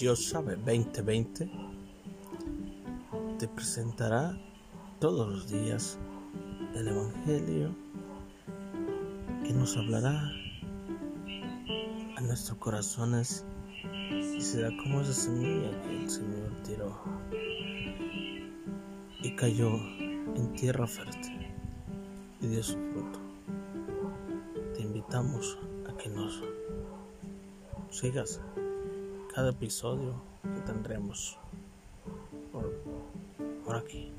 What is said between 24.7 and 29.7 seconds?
Te invitamos a que nos sigas cada